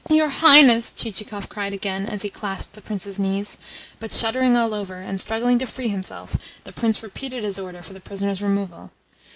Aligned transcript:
"Your 0.09 0.29
Highness!" 0.29 0.91
Chichikov 0.91 1.47
cried 1.47 1.73
again 1.73 2.07
as 2.07 2.23
he 2.23 2.29
clasped 2.31 2.73
the 2.73 2.81
Prince's 2.81 3.19
knees; 3.19 3.55
but, 3.99 4.11
shuddering 4.11 4.57
all 4.57 4.73
over, 4.73 4.95
and 4.95 5.21
struggling 5.21 5.59
to 5.59 5.67
free 5.67 5.89
himself, 5.89 6.37
the 6.63 6.71
Prince 6.73 7.03
repeated 7.03 7.43
his 7.43 7.59
order 7.59 7.83
for 7.83 7.93
the 7.93 7.99
prisoner's 7.99 8.41
removal. 8.41 8.89